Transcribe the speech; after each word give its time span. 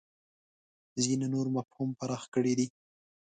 ځینې 1.03 1.27
نور 1.33 1.47
مفهوم 1.55 1.89
پراخ 1.99 2.23
کړی 2.33 2.53
دی. 2.59 2.67